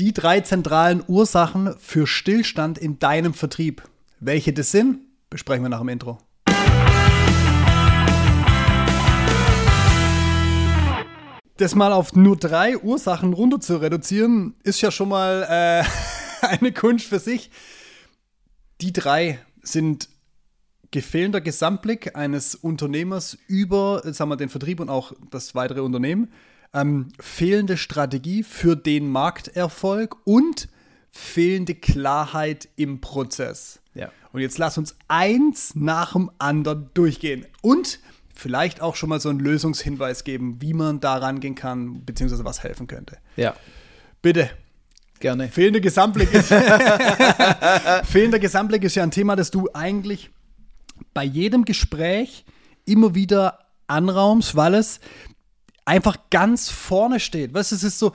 [0.00, 3.82] Die drei zentralen Ursachen für Stillstand in deinem Vertrieb.
[4.18, 6.16] Welche das sind, besprechen wir nach dem Intro.
[11.58, 16.72] Das mal auf nur drei Ursachen runter zu reduzieren, ist ja schon mal äh, eine
[16.72, 17.50] Kunst für sich.
[18.80, 20.08] Die drei sind
[20.92, 26.32] gefehlender Gesamtblick eines Unternehmers über sagen wir, den Vertrieb und auch das weitere Unternehmen,
[26.72, 30.68] ähm, fehlende Strategie für den Markterfolg und
[31.10, 33.80] fehlende Klarheit im Prozess.
[33.94, 34.10] Ja.
[34.32, 37.98] Und jetzt lass uns eins nach dem anderen durchgehen und
[38.34, 42.62] vielleicht auch schon mal so einen Lösungshinweis geben, wie man da rangehen kann, beziehungsweise was
[42.62, 43.18] helfen könnte.
[43.36, 43.54] Ja.
[44.22, 44.50] Bitte.
[45.18, 45.48] Gerne.
[45.48, 46.48] Fehlender Gesamtblick ist,
[48.04, 50.30] fehlender Gesamtblick ist ja ein Thema, das du eigentlich
[51.12, 52.46] bei jedem Gespräch
[52.86, 55.00] immer wieder anraumst, weil es
[55.90, 57.52] einfach ganz vorne steht.
[57.52, 58.12] Weißt du, es ist so,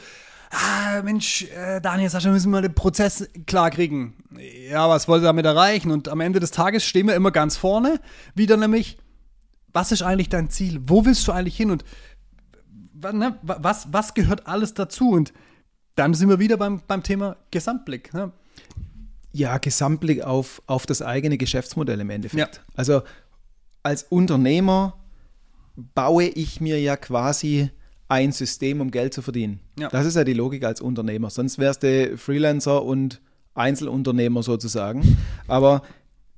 [0.49, 4.15] ah, Mensch, äh, Daniel, Sascha, müssen wir den Prozess klar kriegen.
[4.69, 5.91] Ja, was wollt ihr damit erreichen?
[5.91, 7.99] Und am Ende des Tages stehen wir immer ganz vorne,
[8.33, 8.97] wieder nämlich,
[9.73, 10.79] was ist eigentlich dein Ziel?
[10.87, 11.69] Wo willst du eigentlich hin?
[11.69, 11.83] Und
[12.93, 15.09] ne, was, was gehört alles dazu?
[15.09, 15.33] Und
[15.95, 18.13] dann sind wir wieder beim, beim Thema Gesamtblick.
[18.13, 18.31] Ne?
[19.33, 22.55] Ja, Gesamtblick auf, auf das eigene Geschäftsmodell im Endeffekt.
[22.55, 22.61] Ja.
[22.75, 23.01] Also
[23.83, 24.93] als Unternehmer
[25.75, 27.69] baue ich mir ja quasi
[28.07, 29.59] ein System, um Geld zu verdienen.
[29.79, 29.89] Ja.
[29.89, 31.29] Das ist ja die Logik als Unternehmer.
[31.29, 33.21] Sonst wärst du Freelancer und
[33.55, 35.17] Einzelunternehmer sozusagen.
[35.47, 35.81] Aber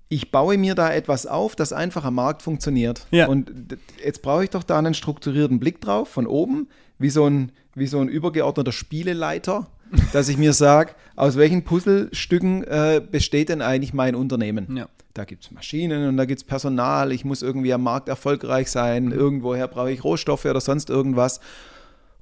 [0.09, 3.05] ich baue mir da etwas auf, das einfach am Markt funktioniert.
[3.11, 3.27] Ja.
[3.27, 7.51] Und jetzt brauche ich doch da einen strukturierten Blick drauf, von oben, wie so ein,
[7.75, 9.67] wie so ein übergeordneter Spieleleiter,
[10.13, 14.75] dass ich mir sage, aus welchen Puzzlestücken äh, besteht denn eigentlich mein Unternehmen?
[14.75, 14.87] Ja.
[15.13, 18.69] Da gibt es Maschinen und da gibt es Personal, ich muss irgendwie am Markt erfolgreich
[18.69, 21.39] sein, irgendwoher brauche ich Rohstoffe oder sonst irgendwas.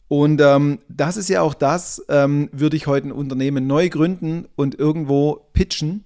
[0.08, 4.48] Und ähm, das ist ja auch das, ähm, würde ich heute ein Unternehmen neu gründen
[4.56, 6.06] und irgendwo pitchen,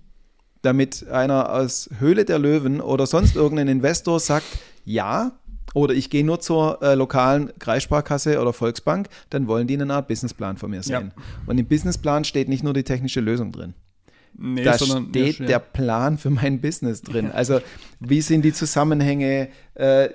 [0.62, 4.48] damit einer aus Höhle der Löwen oder sonst irgendein Investor sagt,
[4.84, 5.34] ja,
[5.74, 10.08] oder ich gehe nur zur äh, lokalen Kreissparkasse oder Volksbank, dann wollen die eine Art
[10.08, 11.12] Businessplan von mir sehen.
[11.48, 13.74] Und im Businessplan steht nicht nur die technische Lösung drin.
[14.38, 17.32] Nee, Da sondern- steht ja, der Plan für mein Business drin.
[17.32, 17.60] Also
[18.00, 20.10] wie sind die Zusammenhänge, äh,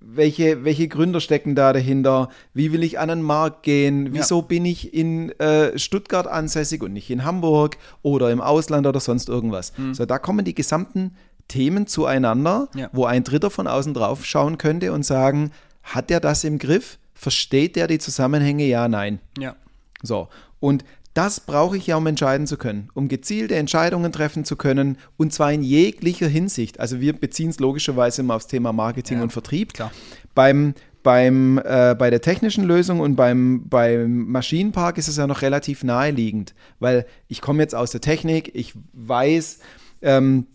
[0.00, 4.64] welche, welche Gründer stecken da dahinter, wie will ich an den Markt gehen, wieso bin
[4.64, 9.72] ich in äh, Stuttgart ansässig und nicht in Hamburg oder im Ausland oder sonst irgendwas.
[9.92, 11.12] So, da kommen die gesamten
[11.48, 12.88] Themen zueinander, Ja.
[12.92, 15.50] wo ein Dritter von außen drauf schauen könnte und sagen,
[15.82, 16.98] hat der das im Griff?
[17.14, 18.64] Versteht der die Zusammenhänge?
[18.64, 19.18] Ja, nein.
[19.38, 19.54] ja.
[20.02, 20.28] So,
[20.60, 24.96] und das brauche ich ja, um entscheiden zu können, um gezielte Entscheidungen treffen zu können
[25.18, 26.80] und zwar in jeglicher Hinsicht.
[26.80, 29.74] Also wir beziehen es logischerweise immer aufs Thema Marketing Ja, und Vertrieb.
[29.74, 29.92] klar.
[30.34, 35.42] Beim, beim, äh, bei der technischen Lösung und beim, beim Maschinenpark ist es ja noch
[35.42, 39.58] relativ naheliegend, weil ich komme jetzt aus der Technik, ich weiß,
[40.00, 40.46] ähm,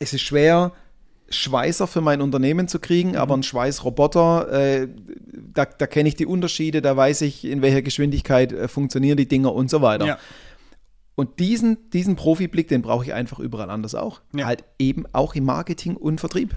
[0.00, 0.72] es ist schwer,
[1.28, 4.88] Schweißer für mein Unternehmen zu kriegen, aber ein Schweißroboter, äh,
[5.54, 9.28] da, da kenne ich die Unterschiede, da weiß ich, in welcher Geschwindigkeit äh, funktionieren die
[9.28, 10.06] Dinger und so weiter.
[10.06, 10.18] Ja.
[11.20, 14.22] Und diesen, diesen Profiblick, den brauche ich einfach überall anders auch.
[14.34, 14.46] Ja.
[14.46, 16.56] Halt eben auch im Marketing und Vertrieb.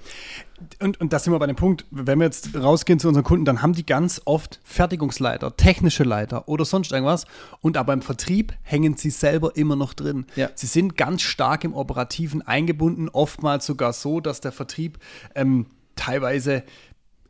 [0.80, 3.44] Und, und da sind wir bei dem Punkt, wenn wir jetzt rausgehen zu unseren Kunden,
[3.44, 7.26] dann haben die ganz oft Fertigungsleiter, technische Leiter oder sonst irgendwas.
[7.60, 10.24] Und aber im Vertrieb hängen sie selber immer noch drin.
[10.34, 10.48] Ja.
[10.54, 14.98] Sie sind ganz stark im Operativen eingebunden, oftmals sogar so, dass der Vertrieb
[15.34, 16.62] ähm, teilweise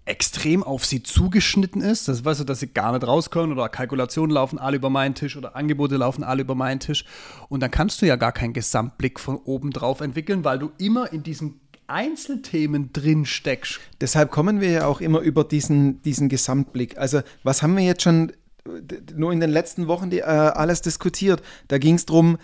[0.06, 2.08] extrem auf sie zugeschnitten ist.
[2.08, 5.14] Das weißt du, dass sie gar nicht raus können oder Kalkulationen laufen alle über meinen
[5.14, 7.04] Tisch oder Angebote laufen alle über meinen Tisch.
[7.48, 11.12] Und dann kannst du ja gar keinen Gesamtblick von oben drauf entwickeln, weil du immer
[11.12, 13.80] in diesen Einzelthemen drin steckst.
[14.00, 16.98] Deshalb kommen wir ja auch immer über diesen, diesen Gesamtblick.
[16.98, 18.30] Also, was haben wir jetzt schon
[18.66, 21.42] äh, nur in den letzten Wochen die, äh, alles diskutiert?
[21.68, 22.38] Da ging es darum,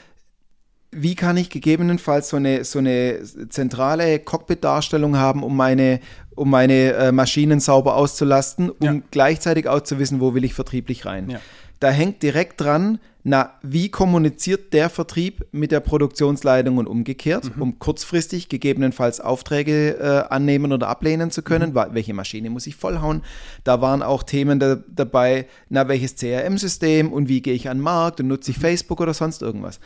[0.93, 6.01] wie kann ich gegebenenfalls so eine, so eine zentrale Cockpit-Darstellung haben, um meine,
[6.35, 8.97] um meine äh, Maschinen sauber auszulasten, um Ja.
[9.11, 11.31] gleichzeitig auch zu wissen, wo will ich vertrieblich rein.
[11.31, 11.41] Ja.
[11.79, 17.79] Da hängt direkt dran, na, wie kommuniziert der Vertrieb mit der Produktionsleitung und umgekehrt, um
[17.79, 21.75] kurzfristig gegebenenfalls Aufträge äh, annehmen oder ablehnen zu können.
[21.75, 23.23] Wa- Welche Maschine muss ich vollhauen?
[23.65, 27.83] Da waren auch Themen da, dabei, na, welches CRM-System und wie gehe ich an den
[27.85, 29.81] Markt und nutze ich Facebook oder sonst irgendwas.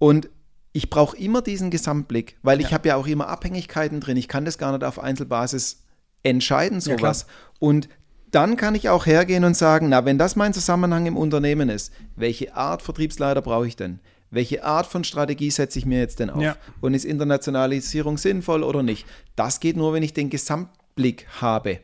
[0.00, 0.28] Und
[0.72, 4.16] ich brauche immer diesen Gesamtblick, weil ich habe ja auch immer Abhängigkeiten drin.
[4.16, 5.84] Ich kann das gar nicht auf Einzelbasis
[6.22, 7.26] entscheiden, Ja, sowas.
[7.60, 7.88] und
[8.30, 11.92] dann kann ich auch hergehen und sagen, na, wenn das mein Zusammenhang im Unternehmen ist,
[12.14, 13.98] welche Art Vertriebsleiter brauche ich denn?
[14.30, 16.40] Welche Art von Strategie setze ich mir jetzt denn auf?
[16.40, 16.56] Ja.
[16.80, 19.04] Und ist Internationalisierung sinnvoll oder nicht?
[19.34, 21.80] Das geht nur, wenn ich den Gesamtblick habe.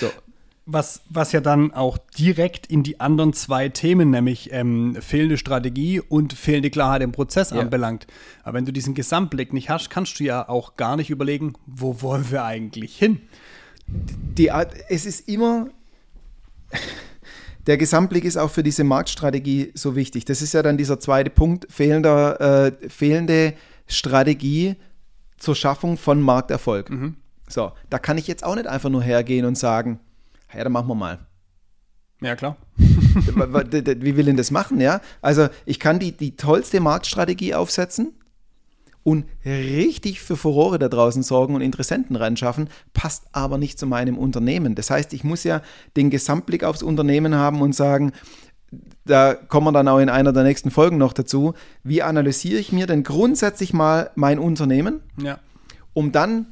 [0.00, 0.10] So,
[0.72, 6.00] was, was ja dann auch direkt in die anderen zwei Themen, nämlich ähm, fehlende Strategie
[6.00, 7.58] und fehlende Klarheit im Prozess Ja.
[7.60, 8.06] anbelangt.
[8.42, 12.00] Aber wenn du diesen Gesamtblick nicht hast, kannst du ja auch gar nicht überlegen, wo
[12.02, 13.20] wollen wir eigentlich hin?
[14.38, 15.66] die Art, es ist immer,
[17.66, 20.24] der Gesamtblick ist auch für diese Marktstrategie so wichtig.
[20.24, 23.54] Das ist ja dann dieser zweite Punkt, fehlender, äh, fehlende
[23.86, 24.76] Strategie
[25.38, 26.90] zur Schaffung von Markterfolg.
[27.48, 30.00] So, da kann ich jetzt auch nicht einfach nur hergehen und sagen,
[30.54, 31.18] ja, dann machen wir mal.
[32.20, 32.56] Ja, klar.
[32.78, 35.00] Wie will denn das machen, ja?
[35.20, 38.12] Also ich kann die, die tollste Marktstrategie aufsetzen
[39.02, 44.16] und richtig für Furore da draußen sorgen und Interessenten reinschaffen, passt aber nicht zu meinem
[44.16, 44.76] Unternehmen.
[44.76, 45.62] Das heißt, ich muss ja
[45.96, 48.12] den Gesamtblick aufs Unternehmen haben und sagen,
[49.04, 52.70] da kommen wir dann auch in einer der nächsten Folgen noch dazu, wie analysiere ich
[52.70, 55.40] mir denn grundsätzlich mal mein Unternehmen, Ja.
[55.92, 56.46] um dann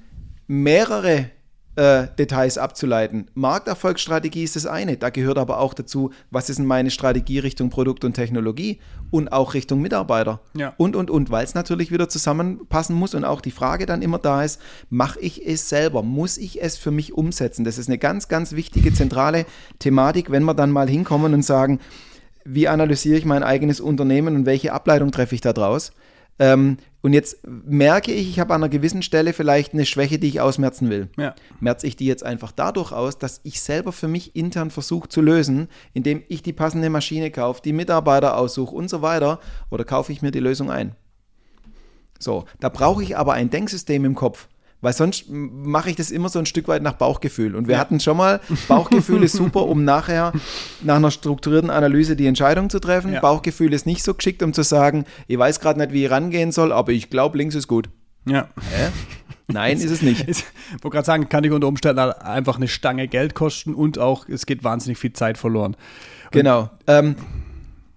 [0.49, 1.31] mehrere
[1.81, 3.29] äh, Details abzuleiten.
[3.33, 7.71] Markterfolgsstrategie ist das eine, da gehört aber auch dazu, was ist denn meine Strategie Richtung
[7.71, 8.81] Produkt und Technologie
[9.11, 10.75] und auch Richtung Mitarbeiter Ja.
[10.77, 14.19] und, und, und, weil es natürlich wieder zusammenpassen muss und auch die Frage dann immer
[14.19, 14.61] da ist,
[14.91, 17.65] mache ich es selber, muss ich es für mich umsetzen?
[17.65, 19.47] Das ist eine ganz, ganz wichtige, zentrale
[19.79, 21.81] Thematik, wenn wir dann mal hinkommen und sagen,
[22.45, 25.93] wie analysiere ich mein eigenes Unternehmen und welche Ableitung treffe ich da draus?
[26.41, 30.29] Ähm, und jetzt merke ich, ich habe an einer gewissen Stelle vielleicht eine Schwäche, die
[30.29, 31.09] ich ausmerzen will.
[31.17, 31.35] Ja.
[31.61, 35.21] Merze ich die jetzt einfach dadurch aus, dass ich selber für mich intern versuche zu
[35.21, 39.39] lösen, indem ich die passende Maschine kaufe, die Mitarbeiter aussuche und so weiter,
[39.71, 40.97] oder kaufe ich mir die Lösung ein?
[42.19, 44.49] So, da brauche ich aber ein Denksystem im Kopf.
[44.83, 47.55] Weil sonst mache ich das immer so ein Stück weit nach Bauchgefühl.
[47.55, 47.81] Und wir Ja.
[47.81, 50.33] hatten schon mal, Bauchgefühl ist super, um nachher
[50.83, 53.13] nach einer strukturierten Analyse die Entscheidung zu treffen.
[53.13, 53.21] Ja.
[53.21, 56.51] Bauchgefühl ist nicht so geschickt, um zu sagen, ich weiß gerade nicht, wie ich rangehen
[56.51, 57.91] soll, aber ich glaube, links ist gut.
[58.27, 58.49] Ja.
[58.75, 58.89] Hä?
[59.49, 60.27] Nein, ist es nicht.
[60.77, 64.29] Ich wollte gerade sagen, kann dich unter Umständen einfach eine Stange Geld kosten und auch,
[64.29, 65.77] es geht wahnsinnig viel Zeit verloren.
[66.31, 66.71] Genau.
[66.87, 67.17] Ähm,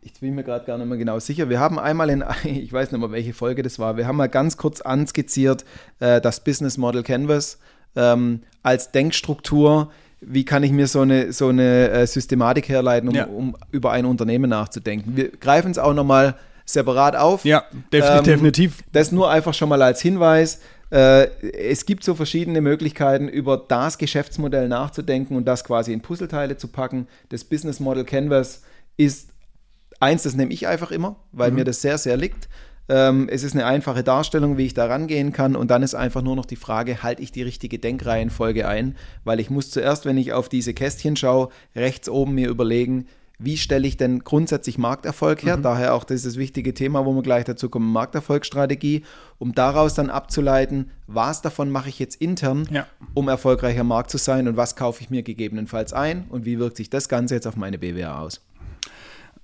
[0.03, 1.49] ich bin mir gerade gar nicht mehr genau sicher.
[1.49, 4.29] Wir haben einmal in, ich weiß nicht mehr, welche Folge das war, wir haben mal
[4.29, 5.65] ganz kurz anskizziert,
[5.99, 7.57] äh, das Business Model Canvas
[7.95, 9.91] ähm, als Denkstruktur.
[10.21, 13.25] Wie kann ich mir so eine, so eine äh, Systematik herleiten, um, Ja.
[13.25, 15.17] um über ein Unternehmen nachzudenken?
[15.17, 16.35] Wir greifen es auch nochmal
[16.65, 17.43] separat auf.
[17.43, 18.83] Ja, def Ähm, definitiv.
[18.93, 20.61] Das nur einfach schon mal als Hinweis.
[20.91, 26.55] Äh, es gibt so verschiedene Möglichkeiten, über das Geschäftsmodell nachzudenken und das quasi in Puzzleteile
[26.55, 27.07] zu packen.
[27.29, 28.61] Das Business Model Canvas
[28.95, 29.32] ist
[30.03, 32.47] eins, das nehme ich einfach immer, weil mir das sehr, sehr liegt.
[32.89, 35.55] Ähm, es ist eine einfache Darstellung, wie ich da rangehen kann.
[35.55, 38.95] Und dann ist einfach nur noch die Frage, halte ich die richtige Denkreihenfolge ein?
[39.23, 43.07] Weil ich muss zuerst, wenn ich auf diese Kästchen schaue, rechts oben mir überlegen,
[43.39, 45.57] wie stelle ich denn grundsätzlich Markterfolg her?
[45.57, 49.03] Daher auch dieses wichtige Thema, wo wir gleich dazu kommen, Markterfolgsstrategie,
[49.39, 52.85] um daraus dann abzuleiten, was davon mache ich jetzt intern, Ja.
[53.13, 56.77] um erfolgreicher Markt zu sein und was kaufe ich mir gegebenenfalls ein und wie wirkt
[56.77, 58.41] sich das Ganze jetzt auf meine BWA aus?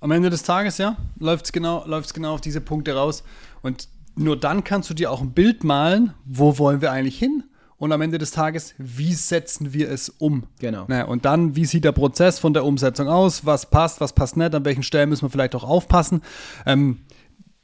[0.00, 3.22] Am Ende des Tages, ja, läuft es genau, läuft's genau auf diese Punkte raus.
[3.62, 7.44] Und nur dann kannst du dir auch ein Bild malen, wo wollen wir eigentlich hin?
[7.76, 10.44] Und am Ende des Tages, wie setzen wir es um?
[10.58, 10.84] Genau.
[10.88, 13.46] Na, und dann, wie sieht der Prozess von der Umsetzung aus?
[13.46, 14.54] Was passt, was passt nicht?
[14.54, 16.22] An welchen Stellen müssen wir vielleicht auch aufpassen?
[16.66, 17.00] Ähm,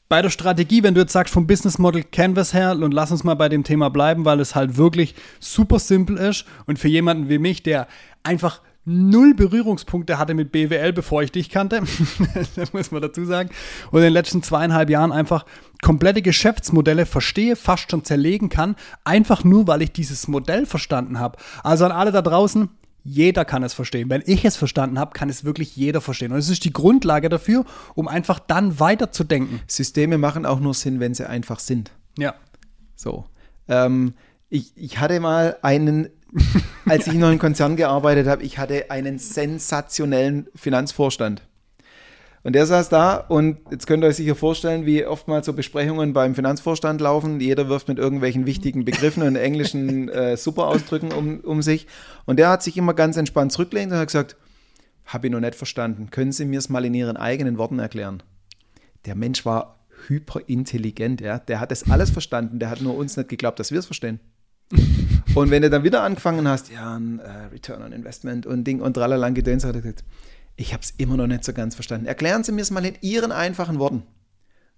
[0.09, 3.25] bei der Strategie, wenn du jetzt sagst vom Business Model Canvas her und lass uns
[3.25, 7.29] mal bei dem Thema bleiben, weil es halt wirklich super simpel ist und für jemanden
[7.29, 7.89] wie mich, der
[8.23, 11.83] einfach null Berührungspunkte hatte mit BWL, bevor ich dich kannte,
[12.57, 13.51] das muss man dazu sagen,
[13.91, 15.45] und in den letzten zweieinhalb Jahren einfach
[15.83, 21.37] komplette Geschäftsmodelle verstehe, fast schon zerlegen kann, einfach nur, weil ich dieses Modell verstanden habe.
[21.63, 22.71] Also an alle da draußen,
[23.03, 24.09] jeder kann es verstehen.
[24.09, 26.33] Wenn ich es verstanden habe, kann es wirklich jeder verstehen.
[26.33, 27.65] Und es ist die Grundlage dafür,
[27.95, 29.61] um einfach dann weiterzudenken.
[29.67, 31.93] Systeme machen auch nur Sinn, wenn sie einfach sind.
[32.19, 32.35] Ja.
[32.97, 33.27] So.
[33.69, 34.15] Ähm,
[34.49, 36.09] ich, ich hatte mal einen,
[36.87, 41.43] als ich noch im Konzern gearbeitet habe, ich hatte einen sensationellen Finanzvorstand.
[42.47, 46.13] Und der saß da und jetzt könnt ihr euch sicher vorstellen, wie oftmals so Besprechungen
[46.13, 47.41] beim Finanzvorstand laufen.
[47.41, 51.89] Jeder wirft mit irgendwelchen wichtigen Begriffen und englischen äh, Superausdrücken um, um sich.
[52.25, 54.37] Und der hat sich immer ganz entspannt zurückgelehnt und hat gesagt,
[55.07, 56.11] habe ich noch nicht verstanden.
[56.13, 58.23] Können Sie mir es mal in Ihren eigenen Worten erklären?
[59.07, 61.41] Der Mensch war hyperintelligent, ja.
[61.41, 62.61] Der hat das alles verstanden.
[62.61, 64.21] Der hat nur uns nicht geglaubt, dass wir es verstehen.
[65.41, 68.81] Und wenn du dann wieder angefangen hast, ja, ein äh, Return on Investment und Ding
[68.81, 70.05] und tralala gedöns, hat er gesagt,
[70.57, 72.07] ich habe es immer noch nicht so ganz verstanden.
[72.07, 74.05] Erklären Sie mir es mal in Ihren einfachen Worten.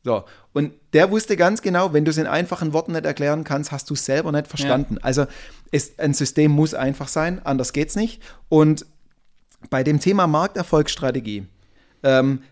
[0.02, 3.72] So, und der wusste ganz genau, wenn du es in einfachen Worten nicht erklären kannst,
[3.72, 4.98] hast du es selber nicht verstanden.
[5.02, 5.26] Also
[5.70, 8.22] es, ein System muss einfach sein, anders geht's nicht.
[8.48, 8.86] Und
[9.70, 11.46] bei dem Thema Markterfolgsstrategie,
[12.02, 12.42] ähm,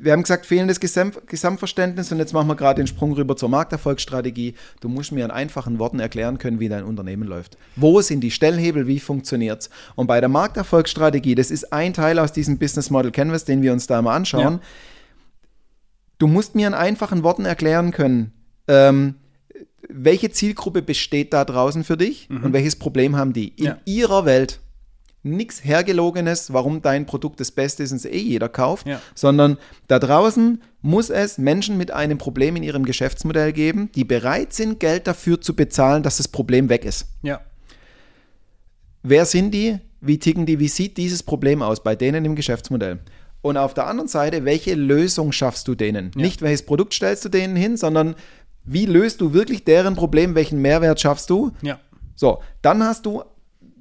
[0.00, 3.48] wir haben gesagt, fehlendes Gesam Gesamtverständnis und jetzt machen wir gerade den Sprung rüber zur
[3.48, 4.54] Markterfolgsstrategie.
[4.80, 7.56] Du musst mir in einfachen Worten erklären können, wie dein Unternehmen läuft.
[7.76, 9.70] Wo sind die Stellhebel, wie funktioniert es?
[9.96, 13.72] Und bei der Markterfolgsstrategie, das ist ein Teil aus diesem Business Model Canvas, den wir
[13.72, 14.54] uns da mal anschauen.
[14.54, 14.60] Ja.
[16.18, 18.32] Du musst mir in einfachen Worten erklären können,
[18.66, 19.14] ähm,
[19.88, 22.44] welche Zielgruppe besteht da draußen für dich mhm.
[22.44, 23.78] und welches Problem haben die in ja.
[23.84, 24.60] ihrer Welt?
[25.22, 29.00] Nichts Hergelogenes, warum dein Produkt das Beste ist und es eh jeder kauft, ja.
[29.14, 29.58] sondern
[29.88, 34.80] da draußen muss es Menschen mit einem Problem in ihrem Geschäftsmodell geben, die bereit sind,
[34.80, 37.06] Geld dafür zu bezahlen, dass das Problem weg ist.
[37.22, 37.40] Ja.
[39.02, 39.78] Wer sind die?
[40.00, 40.60] Wie ticken die?
[40.60, 43.00] Wie sieht dieses Problem aus bei denen im Geschäftsmodell?
[43.40, 46.10] Und auf der anderen Seite, welche Lösung schaffst du denen?
[46.14, 46.22] Ja.
[46.22, 48.14] Nicht welches Produkt stellst du denen hin, sondern
[48.64, 50.34] wie löst du wirklich deren Problem?
[50.34, 51.52] Welchen Mehrwert schaffst du?
[51.62, 51.80] Ja.
[52.14, 53.22] So, dann hast du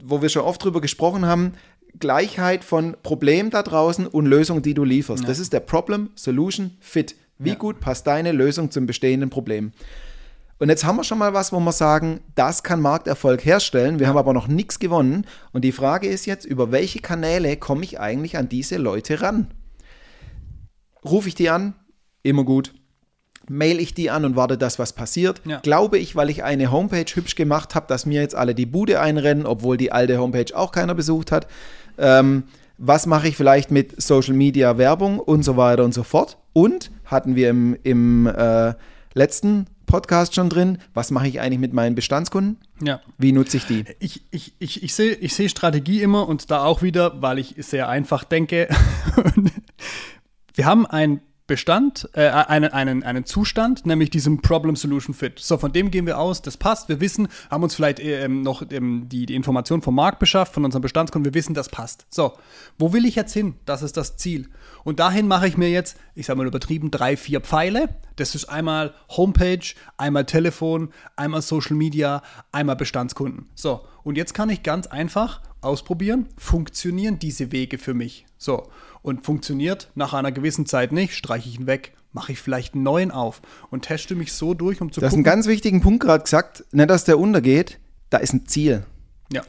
[0.03, 1.53] wo wir schon oft drüber gesprochen haben,
[1.99, 5.23] Gleichheit von Problem da draußen und Lösung, die du lieferst.
[5.23, 5.27] Ja.
[5.27, 7.15] Das ist der Problem, Solution, Fit.
[7.39, 7.55] Wie ja.
[7.55, 9.71] gut passt deine Lösung zum bestehenden Problem?
[10.59, 13.99] Und jetzt haben wir schon mal was, wo wir sagen, das kann Markterfolg herstellen.
[13.99, 14.09] Wir ja.
[14.09, 15.25] haben aber noch nichts gewonnen.
[15.53, 19.53] Und die Frage ist jetzt, über welche Kanäle komme ich eigentlich an diese Leute ran?
[21.05, 21.75] Rufe ich die an?
[22.23, 22.73] Immer gut
[23.49, 25.41] mail ich die an und warte, dass was passiert.
[25.45, 25.59] Ja.
[25.59, 28.99] Glaube ich, weil ich eine Homepage hübsch gemacht habe, dass mir jetzt alle die Bude
[28.99, 31.47] einrennen, obwohl die alte Homepage auch keiner besucht hat.
[31.97, 32.43] Ähm,
[32.77, 36.37] was mache ich vielleicht mit Social Media Werbung und so weiter und so fort.
[36.53, 38.73] Und hatten wir im, im äh,
[39.13, 42.57] letzten Podcast schon drin, was mache ich eigentlich mit meinen Bestandskunden?
[42.81, 43.01] Ja.
[43.17, 43.85] Wie nutze ich die?
[43.99, 47.55] Ich, ich, ich, ich sehe ich seh Strategie immer und da auch wieder, weil ich
[47.59, 48.67] sehr einfach denke.
[50.53, 55.39] wir haben ein Bestand, äh, einen, einen, einen Zustand, nämlich diesem Problem-Solution-Fit.
[55.39, 58.63] So, von dem gehen wir aus, das passt, wir wissen, haben uns vielleicht ähm, noch
[58.69, 62.05] ähm, die, die Information vom Markt beschafft, von unserem Bestandskunden, wir wissen, das passt.
[62.09, 62.33] So,
[62.77, 63.55] wo will ich jetzt hin?
[63.65, 64.49] Das ist das Ziel.
[64.83, 67.95] Und dahin mache ich mir jetzt, ich sage mal übertrieben, drei, vier Pfeile.
[68.17, 73.47] Das ist einmal Homepage, einmal Telefon, einmal Social Media, einmal Bestandskunden.
[73.55, 78.26] So, und jetzt kann ich ganz einfach ausprobieren, funktionieren diese Wege für mich?
[78.37, 78.69] So,
[79.01, 82.83] und funktioniert nach einer gewissen Zeit nicht, streiche ich ihn weg, mache ich vielleicht einen
[82.83, 86.01] neuen auf und teste mich so durch, um zu das ist einen ganz wichtigen Punkt
[86.01, 87.79] gerade gesagt, nicht, dass der untergeht,
[88.09, 88.85] da ist ein Ziel.
[89.31, 89.41] Ja.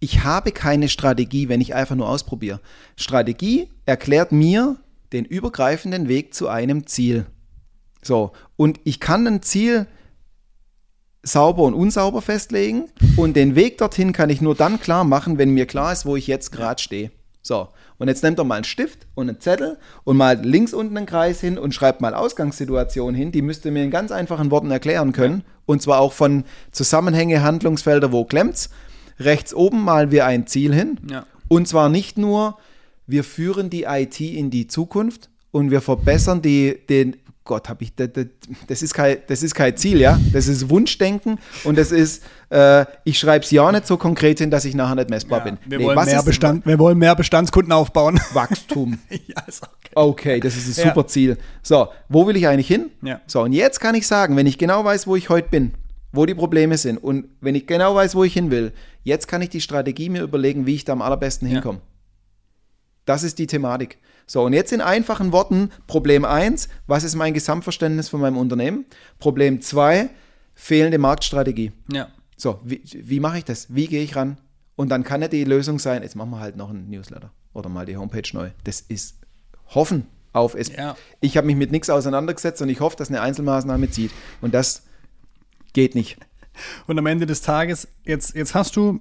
[0.00, 2.60] Ich habe keine Strategie, wenn ich einfach nur ausprobiere.
[2.96, 4.76] Strategie erklärt mir
[5.12, 7.26] den übergreifenden Weg zu einem Ziel.
[8.02, 9.86] So, und ich kann ein Ziel
[11.22, 15.50] sauber und unsauber festlegen und den Weg dorthin kann ich nur dann klar machen, wenn
[15.50, 17.10] mir klar ist, wo ich jetzt gerade stehe.
[17.48, 20.98] So, und jetzt nehmt doch mal einen Stift und einen Zettel und mal links unten
[20.98, 23.32] einen Kreis hin und schreibt mal Ausgangssituation hin.
[23.32, 25.44] Die müsst ihr mir in ganz einfachen Worten erklären können.
[25.64, 28.68] Und zwar auch von Zusammenhänge, Handlungsfelder, wo klemmt's.
[29.18, 31.00] Rechts oben malen wir ein Ziel hin.
[31.10, 31.24] Ja.
[31.48, 32.58] Und zwar nicht nur,
[33.06, 37.16] wir führen die IT in die Zukunft und wir verbessern die, den
[37.48, 38.10] Gott, habe ich, das,
[38.66, 40.20] das, ist kein, das ist kein Ziel, ja.
[40.34, 44.50] Das ist Wunschdenken und das ist, äh, ich schreibe es ja nicht so konkret hin,
[44.50, 45.58] dass ich nachher nicht messbar ja, bin.
[45.64, 48.20] Wir, nee, wollen mehr Bestand, wir wollen mehr Bestandskunden aufbauen.
[48.34, 48.98] Wachstum.
[49.10, 49.90] ja, ist okay.
[49.94, 51.06] okay, das ist ein super ja.
[51.06, 51.38] Ziel.
[51.62, 52.90] So, wo will ich eigentlich hin?
[53.00, 53.22] Ja.
[53.26, 55.72] So, und jetzt kann ich sagen, wenn ich genau weiß, wo ich heute bin,
[56.12, 58.72] wo die Probleme sind und wenn ich genau weiß, wo ich hin will,
[59.04, 61.80] jetzt kann ich die Strategie mir überlegen, wie ich da am allerbesten hinkomme.
[63.06, 63.96] Das ist die Thematik.
[64.28, 68.84] So, und jetzt in einfachen Worten, Problem 1, was ist mein Gesamtverständnis von meinem Unternehmen?
[69.18, 70.10] Problem 2,
[70.54, 71.72] fehlende Marktstrategie.
[71.90, 72.08] Ja.
[72.36, 73.74] So, wie, wie mache ich das?
[73.74, 74.36] Wie gehe ich ran?
[74.76, 77.70] Und dann kann ja die Lösung sein, jetzt machen wir halt noch einen Newsletter oder
[77.70, 78.50] mal die Homepage neu.
[78.64, 79.16] Das ist
[79.68, 80.68] Hoffen auf es.
[80.68, 80.94] Ja.
[81.20, 84.12] Ich habe mich mit nichts auseinandergesetzt und ich hoffe, dass eine Einzelmaßnahme zieht.
[84.42, 84.82] Und das
[85.72, 86.18] geht nicht.
[86.86, 89.00] Und am Ende des Tages, jetzt, jetzt hast du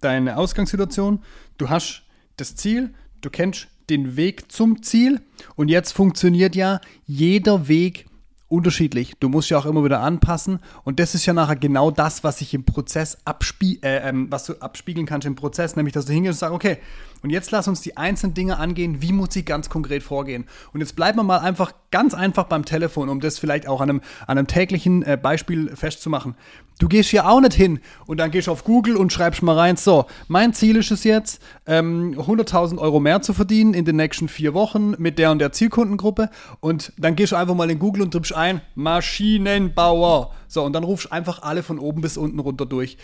[0.00, 1.22] deine Ausgangssituation,
[1.58, 2.02] du hast
[2.36, 5.20] das Ziel, du kennst den Weg zum Ziel.
[5.56, 8.07] Und jetzt funktioniert ja jeder Weg
[8.48, 9.14] unterschiedlich.
[9.20, 12.38] Du musst ja auch immer wieder anpassen und das ist ja nachher genau das, was
[12.38, 16.12] sich im Prozess abspie äh, ähm, was du abspiegeln kannst im Prozess, nämlich dass du
[16.12, 16.78] hingehst und sagst, okay,
[17.22, 20.44] und jetzt lass uns die einzelnen Dinge angehen, wie muss ich ganz konkret vorgehen.
[20.72, 23.90] Und jetzt bleiben wir mal einfach ganz einfach beim Telefon, um das vielleicht auch an
[23.90, 26.34] einem, an einem täglichen äh, Beispiel festzumachen.
[26.78, 29.58] Du gehst hier auch nicht hin und dann gehst du auf Google und schreibst mal
[29.58, 33.96] rein, so, mein Ziel ist es jetzt, ähm, 100.000 Euro mehr zu verdienen in den
[33.96, 37.80] nächsten vier Wochen mit der und der Zielkundengruppe und dann gehst du einfach mal in
[37.80, 40.32] Google und trippst ein, Maschinenbauer.
[40.46, 42.96] So, und dann rufst du einfach alle von oben bis unten runter durch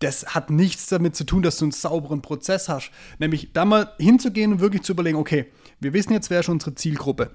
[0.00, 2.90] das hat nichts damit zu tun, dass du einen sauberen Prozess hast.
[3.18, 5.46] Nämlich da mal hinzugehen und wirklich zu überlegen, okay,
[5.78, 7.30] wir wissen jetzt, wer ist unsere Zielgruppe.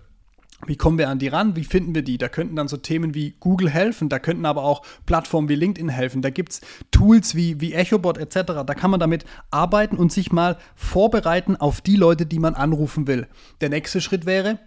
[0.66, 1.56] Wie kommen wir an die ran?
[1.56, 2.18] Wie finden wir die?
[2.18, 5.90] Da könnten dann so Themen wie Google helfen, da könnten aber auch Plattformen wie LinkedIn
[5.90, 6.22] helfen.
[6.22, 6.62] Da gibt es
[6.92, 8.64] Tools wie, wie EchoBot etc.
[8.66, 13.06] Da kann man damit arbeiten und sich mal vorbereiten auf die Leute, die man anrufen
[13.06, 13.28] will.
[13.62, 14.58] Der nächste Schritt wäre,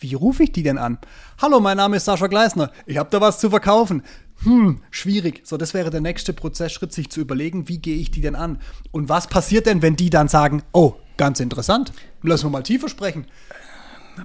[0.00, 0.96] Wie rufe ich die denn an?
[1.42, 2.72] Hallo, mein Name ist Sascha Gleisner.
[2.86, 4.02] Ich habe da was zu verkaufen.
[4.44, 5.42] Hm, schwierig.
[5.44, 8.58] So, das wäre der nächste Prozessschritt, sich zu überlegen, wie gehe ich die denn an?
[8.92, 11.92] Und was passiert denn, wenn die dann sagen, oh, ganz interessant,
[12.22, 13.26] lass wir mal tiefer sprechen.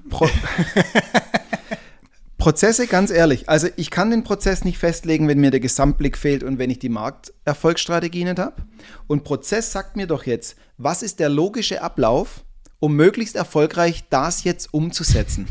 [0.10, 0.29] Pro
[2.38, 6.44] Prozesse, ganz ehrlich, also ich kann den Prozess nicht festlegen, wenn mir der Gesamtblick fehlt
[6.44, 8.63] und wenn ich die Markterfolgsstrategie nicht habe.
[9.08, 12.45] Und Prozess sagt mir doch jetzt, was ist der logische Ablauf,
[12.86, 15.48] um möglichst erfolgreich das jetzt umzusetzen.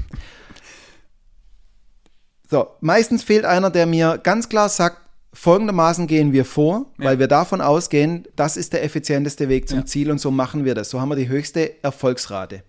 [2.49, 4.99] So, meistens fehlt einer, der mir ganz klar sagt,
[5.33, 7.07] folgendermaßen gehen wir vor, ja.
[7.07, 9.85] weil wir davon ausgehen, das ist der effizienteste Weg zum ja.
[9.87, 10.91] Ziel und so machen wir das.
[10.91, 12.63] So haben wir die höchste Erfolgsrate.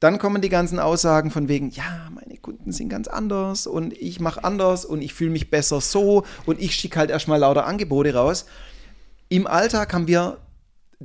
[0.00, 4.18] Dann kommen die ganzen Aussagen von wegen, ja, meine Kunden sind ganz anders und ich
[4.18, 8.12] mache anders und ich fühle mich besser so und ich schicke halt erstmal lauter Angebote
[8.12, 8.46] raus.
[9.28, 10.38] Im Alltag haben wir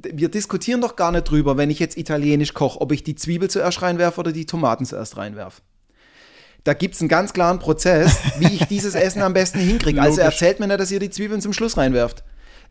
[0.03, 3.49] wir diskutieren doch gar nicht drüber, wenn ich jetzt italienisch koche, ob ich die Zwiebel
[3.49, 5.61] zuerst reinwerfe oder die Tomaten zuerst reinwerfe.
[6.63, 10.01] Da gibt es einen ganz klaren Prozess, wie ich dieses Essen am besten hinkriege.
[10.01, 12.23] Also erzählt mir nicht, dass ihr die Zwiebeln zum Schluss reinwerft.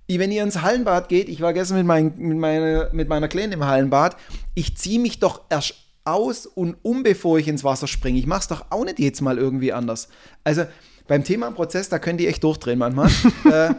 [0.08, 3.52] Wenn ihr ins Hallenbad geht, ich war gestern mit, mein, mit, meine, mit meiner Kleinen
[3.52, 4.16] im Hallenbad,
[4.54, 8.18] ich ziehe mich doch erst aus und um, bevor ich ins Wasser springe.
[8.18, 10.08] Ich mache es doch auch nicht jetzt mal irgendwie anders.
[10.44, 10.66] Also
[11.08, 13.10] beim Thema Prozess, da können die echt durchdrehen manchmal.
[13.50, 13.74] äh,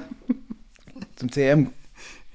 [1.16, 1.72] zum CM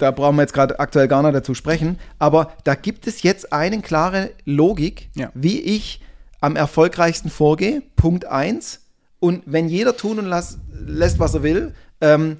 [0.03, 3.53] da brauchen wir jetzt gerade aktuell gar nicht dazu sprechen, aber da gibt es jetzt
[3.53, 5.31] eine klare Logik, ja.
[5.35, 6.01] wie ich
[6.41, 7.83] am erfolgreichsten vorgehe.
[7.95, 8.81] Punkt 1.
[9.21, 12.39] Und wenn jeder tun und las, lässt, was er will, ähm,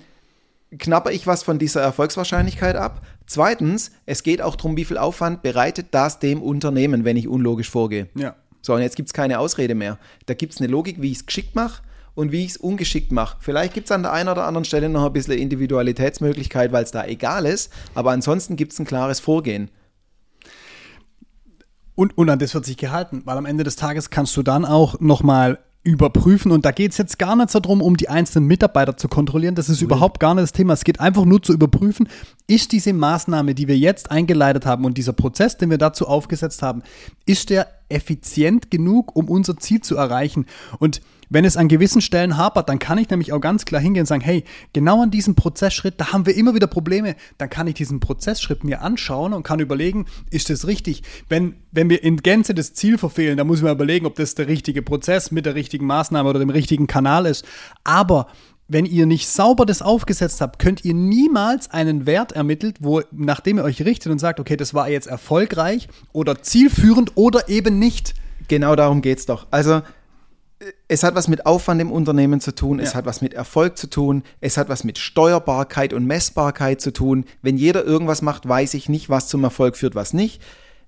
[0.77, 3.07] knapper ich was von dieser Erfolgswahrscheinlichkeit ab.
[3.27, 7.71] Zweitens, es geht auch darum, wie viel Aufwand bereitet das dem Unternehmen, wenn ich unlogisch
[7.71, 8.09] vorgehe.
[8.17, 8.35] Ja.
[8.61, 9.99] So, und jetzt gibt es keine Ausrede mehr.
[10.27, 11.83] Da gibt es eine Logik, wie ich es geschickt mache
[12.15, 13.37] und wie ich es ungeschickt mache.
[13.41, 16.91] Vielleicht gibt es an der einen oder anderen Stelle noch ein bisschen Individualitätsmöglichkeit, weil es
[16.91, 19.71] da egal ist, aber ansonsten gibt es ein klares Vorgehen.
[21.95, 24.65] Und, und an das wird sich gehalten, weil am Ende des Tages kannst du dann
[24.65, 26.53] auch nochmal überprüfen.
[26.53, 29.55] Und da geht es jetzt gar nicht so darum, um die einzelnen Mitarbeiter zu kontrollieren.
[29.55, 29.87] Das ist mhm.
[29.87, 30.75] überhaupt gar nicht das Thema.
[30.75, 32.09] Es geht einfach nur zu überprüfen,
[32.47, 36.63] ist diese Maßnahme, die wir jetzt eingeleitet haben und dieser Prozess, den wir dazu aufgesetzt
[36.63, 36.83] haben,
[37.27, 40.47] ist der effizient genug, um unser Ziel zu erreichen?
[40.79, 41.01] Und
[41.33, 44.07] wenn es an gewissen Stellen hapert, dann kann ich nämlich auch ganz klar hingehen und
[44.07, 47.17] sagen, hey, genau an diesem Prozessschritt, da haben wir immer wieder Probleme.
[47.39, 51.03] Dann kann ich diesen Prozessschritt mir anschauen und kann überlegen, ist das richtig?
[51.31, 54.35] Wenn, wenn wir in Gänze das Ziel verfehlen, dann muss ich mir überlegen, ob das
[54.35, 57.47] der richtige Prozess mit der richtigen Maßnahme oder dem richtigen Kanal ist.
[57.83, 58.27] Aber
[58.69, 63.59] wenn ihr nicht sauber das aufgesetzt habt, könnt ihr niemals einen Wert ermittelt, wo, nachdem
[63.59, 68.15] ihr euch richtet und sagt, okay, das war jetzt erfolgreich oder zielführend oder eben nicht.
[68.49, 69.47] Genau darum geht es doch.
[69.51, 69.83] Also
[70.89, 72.99] es hat was mit Aufwand im Unternehmen zu tun, es ja.
[72.99, 77.25] hat was mit Erfolg zu tun, es hat was mit Steuerbarkeit und Messbarkeit zu tun.
[77.41, 80.43] Wenn jeder irgendwas macht, weiß ich nicht, was zum Erfolg führt, was nicht.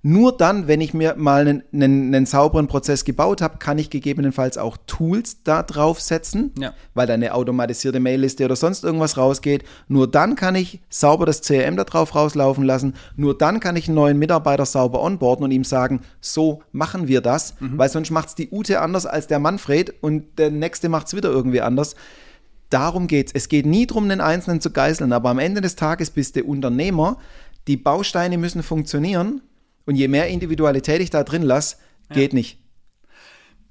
[0.07, 3.89] Nur dann, wenn ich mir mal einen, einen, einen sauberen Prozess gebaut habe, kann ich
[3.89, 6.75] gegebenenfalls auch Tools da draufsetzen, ja.
[6.93, 9.63] weil da eine automatisierte Mailliste oder sonst irgendwas rausgeht.
[9.87, 12.93] Nur dann kann ich sauber das CRM da drauf rauslaufen lassen.
[13.15, 17.21] Nur dann kann ich einen neuen Mitarbeiter sauber onboarden und ihm sagen, so machen wir
[17.21, 17.79] das, mhm.
[17.79, 21.15] weil sonst macht es die Ute anders als der Manfred und der nächste macht es
[21.15, 21.95] wieder irgendwie anders.
[22.69, 23.33] Darum geht es.
[23.33, 26.43] Es geht nie darum, den Einzelnen zu geißeln, aber am Ende des Tages bist du
[26.43, 27.17] Unternehmer.
[27.67, 29.41] Die Bausteine müssen funktionieren
[29.85, 31.77] und je mehr Individualität ich da drin lasse,
[32.09, 32.37] geht ja.
[32.37, 32.59] nicht.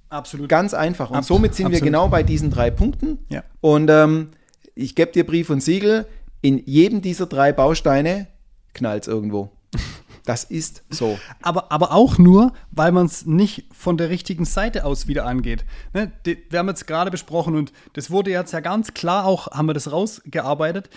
[0.08, 0.48] Absolut.
[0.48, 1.10] Ganz einfach.
[1.10, 1.82] Und Ab somit sind absolut.
[1.82, 3.18] wir genau bei diesen drei Punkten.
[3.28, 3.42] Ja.
[3.60, 4.30] Und ähm,
[4.74, 6.06] ich gebe dir Brief und Siegel,
[6.40, 8.28] in jedem dieser drei Bausteine
[8.74, 9.50] knallt es irgendwo.
[10.26, 11.18] Das ist so.
[11.42, 15.66] Aber, aber auch nur, weil man es nicht von der richtigen Seite aus wieder angeht.
[15.92, 19.48] Ne, die, wir haben jetzt gerade besprochen und das wurde jetzt ja ganz klar auch,
[19.48, 20.88] haben wir das rausgearbeitet.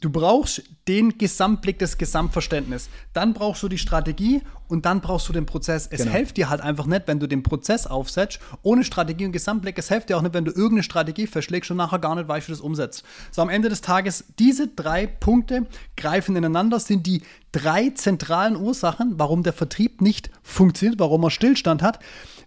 [0.00, 2.88] Du brauchst den Gesamtblick, das Gesamtverständnis.
[3.14, 5.88] Dann brauchst du die Strategie und dann brauchst du den Prozess.
[5.90, 6.12] Es genau.
[6.12, 9.76] hilft dir halt einfach nicht, wenn du den Prozess aufsetzt, ohne Strategie und Gesamtblick.
[9.76, 12.46] Es hilft dir auch nicht, wenn du irgendeine Strategie verschlägst und nachher gar nicht weißt,
[12.46, 13.02] wie du das umsetzt.
[13.32, 19.14] So am Ende des Tages, diese drei Punkte greifen ineinander, sind die drei zentralen Ursachen,
[19.16, 21.98] warum der Vertrieb nicht funktioniert, warum er Stillstand hat.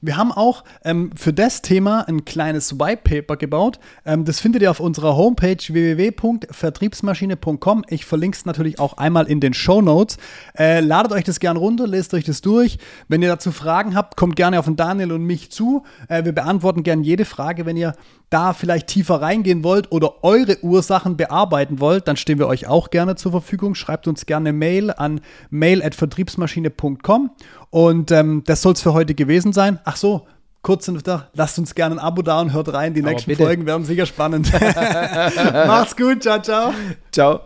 [0.03, 3.77] Wir haben auch ähm, für das Thema ein kleines White Paper gebaut.
[4.03, 7.85] Ähm, das findet ihr auf unserer Homepage www.vertriebsmaschine.com.
[7.87, 10.17] Ich verlinke es natürlich auch einmal in den Show Notes.
[10.57, 12.79] Äh, ladet euch das gern runter, lest euch das durch.
[13.09, 15.83] Wenn ihr dazu Fragen habt, kommt gerne auf den Daniel und mich zu.
[16.07, 17.67] Äh, wir beantworten gern jede Frage.
[17.67, 17.93] Wenn ihr
[18.31, 22.89] da vielleicht tiefer reingehen wollt oder eure Ursachen bearbeiten wollt, dann stehen wir euch auch
[22.89, 23.75] gerne zur Verfügung.
[23.75, 27.29] Schreibt uns gerne Mail an mail.vertriebsmaschine.com
[27.71, 29.79] und ähm, das soll es für heute gewesen sein.
[29.84, 30.27] Ach so,
[30.62, 32.93] kurz und da, lasst uns gerne ein Abo da und hört rein.
[32.93, 33.43] Die Aber nächsten bitte.
[33.43, 34.51] Folgen werden sicher spannend.
[35.53, 36.73] Macht's gut, ciao, ciao.
[37.12, 37.41] Ciao.